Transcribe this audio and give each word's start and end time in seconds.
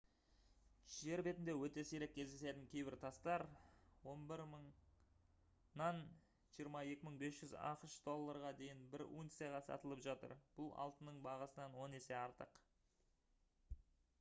жер 0.91 1.21
бетінде 1.25 1.53
өте 1.65 1.81
сирек 1.89 2.13
кездесетін 2.13 2.63
кейбір 2.71 2.95
тастар 3.03 3.43
11000-нан 4.13 6.01
22500 6.63 7.55
ақш 7.73 7.99
долларға 8.07 8.53
дейін 8.63 8.81
бір 8.97 9.05
унцияға 9.21 9.61
сатылып 9.69 10.03
жатыр 10.09 10.35
бұл 10.59 10.73
алтынның 10.87 11.21
бағасынан 11.29 11.77
он 11.85 11.97
есе 12.01 12.17
артық 12.25 12.59